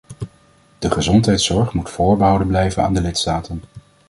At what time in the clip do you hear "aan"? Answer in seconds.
2.83-2.93